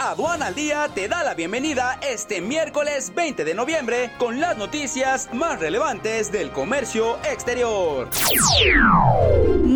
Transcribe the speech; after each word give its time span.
Aduana 0.00 0.46
al 0.46 0.54
Día 0.54 0.88
te 0.94 1.08
da 1.08 1.24
la 1.24 1.34
bienvenida 1.34 1.98
este 2.08 2.40
miércoles 2.40 3.12
20 3.16 3.44
de 3.44 3.52
noviembre 3.52 4.12
con 4.16 4.40
las 4.40 4.56
noticias 4.56 5.28
más 5.34 5.58
relevantes 5.58 6.30
del 6.30 6.52
comercio 6.52 7.18
exterior. 7.24 8.08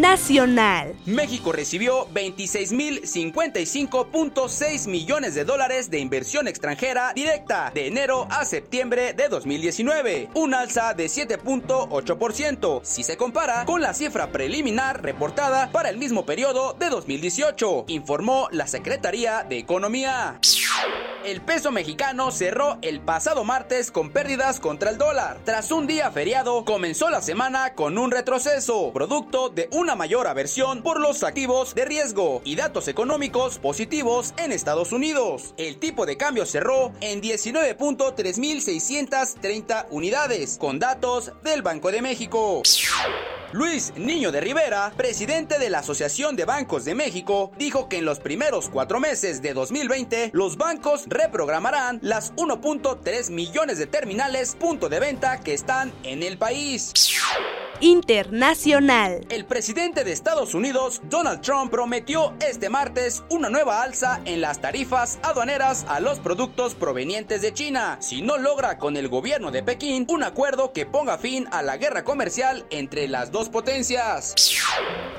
Nacional. 0.00 0.96
México 1.04 1.52
recibió 1.52 2.08
26.055.6 2.08 4.88
millones 4.88 5.34
de 5.34 5.44
dólares 5.44 5.90
de 5.90 5.98
inversión 5.98 6.48
extranjera 6.48 7.12
directa 7.12 7.70
de 7.74 7.88
enero 7.88 8.26
a 8.30 8.46
septiembre 8.46 9.12
de 9.12 9.28
2019, 9.28 10.30
un 10.34 10.54
alza 10.54 10.94
de 10.94 11.04
7.8% 11.04 12.80
si 12.82 13.02
se 13.02 13.18
compara 13.18 13.66
con 13.66 13.82
la 13.82 13.92
cifra 13.92 14.32
preliminar 14.32 15.02
reportada 15.02 15.70
para 15.70 15.90
el 15.90 15.98
mismo 15.98 16.24
periodo 16.24 16.74
de 16.78 16.88
2018, 16.88 17.84
informó 17.88 18.48
la 18.52 18.66
Secretaría 18.66 19.44
de 19.46 19.58
Economía. 19.58 20.40
El 21.24 21.42
peso 21.42 21.70
mexicano 21.70 22.30
cerró 22.30 22.78
el 22.80 23.00
pasado 23.00 23.44
martes 23.44 23.90
con 23.90 24.08
pérdidas 24.08 24.58
contra 24.58 24.88
el 24.88 24.96
dólar. 24.96 25.38
Tras 25.44 25.70
un 25.70 25.86
día 25.86 26.10
feriado, 26.10 26.64
comenzó 26.64 27.10
la 27.10 27.20
semana 27.20 27.74
con 27.74 27.98
un 27.98 28.10
retroceso, 28.10 28.90
producto 28.94 29.50
de 29.50 29.68
una 29.72 29.89
mayor 29.96 30.26
aversión 30.26 30.82
por 30.82 31.00
los 31.00 31.22
activos 31.22 31.74
de 31.74 31.84
riesgo 31.84 32.40
y 32.44 32.56
datos 32.56 32.88
económicos 32.88 33.58
positivos 33.58 34.32
en 34.36 34.52
Estados 34.52 34.92
Unidos. 34.92 35.54
El 35.56 35.78
tipo 35.78 36.04
de 36.06 36.16
cambio 36.16 36.46
cerró 36.46 36.92
en 37.00 37.20
19.3630 37.22 39.86
unidades, 39.90 40.58
con 40.58 40.78
datos 40.78 41.32
del 41.42 41.62
Banco 41.62 41.90
de 41.90 42.02
México. 42.02 42.62
Luis 43.52 43.92
Niño 43.96 44.30
de 44.30 44.40
Rivera, 44.40 44.92
presidente 44.96 45.58
de 45.58 45.70
la 45.70 45.80
Asociación 45.80 46.36
de 46.36 46.44
Bancos 46.44 46.84
de 46.84 46.94
México, 46.94 47.50
dijo 47.58 47.88
que 47.88 47.98
en 47.98 48.04
los 48.04 48.20
primeros 48.20 48.68
cuatro 48.68 49.00
meses 49.00 49.42
de 49.42 49.54
2020 49.54 50.30
los 50.32 50.56
bancos 50.56 51.06
reprogramarán 51.08 51.98
las 52.02 52.32
1.3 52.36 53.30
millones 53.30 53.78
de 53.78 53.88
terminales 53.88 54.54
punto 54.54 54.88
de 54.88 55.00
venta 55.00 55.40
que 55.40 55.54
están 55.54 55.92
en 56.04 56.22
el 56.22 56.38
país 56.38 56.92
internacional. 57.80 59.26
El 59.30 59.44
presidente 59.44 60.04
de 60.04 60.12
Estados 60.12 60.54
Unidos, 60.54 61.00
Donald 61.04 61.40
Trump, 61.40 61.70
prometió 61.70 62.34
este 62.46 62.68
martes 62.68 63.22
una 63.30 63.48
nueva 63.48 63.82
alza 63.82 64.20
en 64.24 64.40
las 64.40 64.60
tarifas 64.60 65.18
aduaneras 65.22 65.84
a 65.88 66.00
los 66.00 66.18
productos 66.18 66.74
provenientes 66.74 67.42
de 67.42 67.52
China, 67.52 67.98
si 68.00 68.22
no 68.22 68.38
logra 68.38 68.78
con 68.78 68.96
el 68.96 69.08
gobierno 69.08 69.50
de 69.50 69.62
Pekín 69.62 70.06
un 70.08 70.22
acuerdo 70.22 70.72
que 70.72 70.86
ponga 70.86 71.18
fin 71.18 71.48
a 71.52 71.62
la 71.62 71.76
guerra 71.76 72.04
comercial 72.04 72.66
entre 72.70 73.08
las 73.08 73.30
dos 73.32 73.48
potencias. 73.48 74.34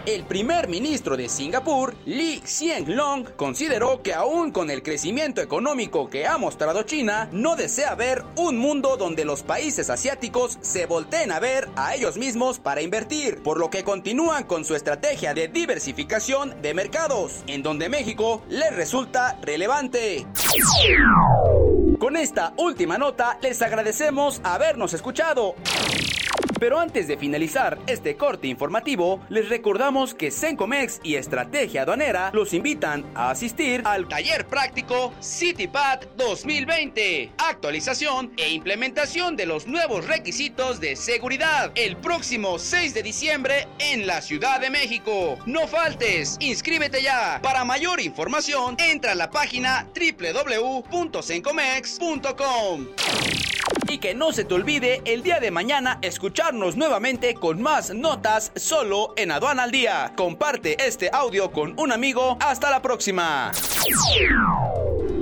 El 0.05 0.23
primer 0.23 0.67
ministro 0.67 1.15
de 1.17 1.29
Singapur, 1.29 1.95
Lee 2.05 2.41
Hsien 2.43 2.95
Long, 2.95 3.27
consideró 3.35 4.01
que 4.01 4.13
aún 4.13 4.51
con 4.51 4.69
el 4.71 4.81
crecimiento 4.81 5.41
económico 5.41 6.09
que 6.09 6.25
ha 6.25 6.37
mostrado 6.37 6.83
China, 6.83 7.29
no 7.31 7.55
desea 7.55 7.95
ver 7.95 8.23
un 8.35 8.57
mundo 8.57 8.97
donde 8.97 9.25
los 9.25 9.43
países 9.43 9.89
asiáticos 9.89 10.57
se 10.61 10.85
volteen 10.85 11.31
a 11.31 11.39
ver 11.39 11.69
a 11.75 11.95
ellos 11.95 12.17
mismos 12.17 12.50
para 12.59 12.81
invertir, 12.81 13.41
por 13.43 13.59
lo 13.59 13.69
que 13.69 13.83
continúan 13.83 14.43
con 14.43 14.65
su 14.65 14.75
estrategia 14.75 15.33
de 15.33 15.47
diversificación 15.47 16.61
de 16.61 16.73
mercados, 16.73 17.43
en 17.47 17.63
donde 17.63 17.89
México 17.89 18.43
les 18.49 18.75
resulta 18.75 19.37
relevante. 19.41 20.25
Con 21.99 22.17
esta 22.17 22.53
última 22.57 22.97
nota 22.97 23.37
les 23.41 23.61
agradecemos 23.61 24.41
habernos 24.43 24.93
escuchado. 24.93 25.55
Pero 26.61 26.79
antes 26.79 27.07
de 27.07 27.17
finalizar 27.17 27.79
este 27.87 28.15
corte 28.15 28.47
informativo, 28.47 29.19
les 29.29 29.49
recordamos 29.49 30.13
que 30.13 30.29
Sencomex 30.29 30.99
y 31.01 31.15
Estrategia 31.15 31.81
Aduanera 31.81 32.29
los 32.35 32.53
invitan 32.53 33.03
a 33.15 33.31
asistir 33.31 33.81
al 33.83 34.07
taller 34.07 34.45
práctico 34.45 35.11
CityPad 35.19 36.01
2020, 36.17 37.31
actualización 37.39 38.31
e 38.37 38.51
implementación 38.51 39.35
de 39.35 39.47
los 39.47 39.65
nuevos 39.65 40.05
requisitos 40.05 40.79
de 40.79 40.95
seguridad 40.95 41.71
el 41.73 41.97
próximo 41.97 42.59
6 42.59 42.93
de 42.93 43.01
diciembre 43.01 43.67
en 43.79 44.05
la 44.05 44.21
Ciudad 44.21 44.61
de 44.61 44.69
México. 44.69 45.39
No 45.47 45.67
faltes, 45.67 46.37
inscríbete 46.41 47.01
ya. 47.01 47.39
Para 47.41 47.65
mayor 47.65 47.99
información, 47.99 48.75
entra 48.77 49.13
a 49.13 49.15
la 49.15 49.31
página 49.31 49.87
www.sencomex.com. 49.95 52.85
Y 53.91 53.97
que 53.97 54.15
no 54.15 54.31
se 54.31 54.45
te 54.45 54.53
olvide 54.53 55.01
el 55.03 55.21
día 55.21 55.41
de 55.41 55.51
mañana 55.51 55.99
escucharnos 56.51 56.75
nuevamente 56.75 57.33
con 57.33 57.61
más 57.61 57.93
notas 57.93 58.51
solo 58.55 59.13
en 59.15 59.31
Aduana 59.31 59.63
al 59.63 59.71
Día. 59.71 60.11
Comparte 60.17 60.75
este 60.85 61.09
audio 61.13 61.51
con 61.51 61.79
un 61.79 61.91
amigo. 61.93 62.37
Hasta 62.41 62.69
la 62.69 62.81
próxima. 62.81 63.51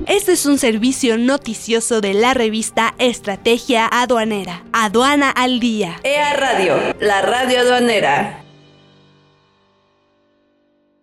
Este 0.08 0.32
es 0.32 0.46
un 0.48 0.58
servicio 0.58 1.18
noticioso 1.20 2.02
de 2.02 2.16
la 2.16 2.34
revista 2.34 2.96
Estrategia 2.98 3.88
Aduanera. 3.92 4.64
Aduana 4.74 5.30
al 5.30 5.60
Día. 5.60 5.98
EA 6.04 6.34
Radio, 6.34 6.96
la 7.00 7.22
radio 7.22 7.60
aduanera. 7.60 8.49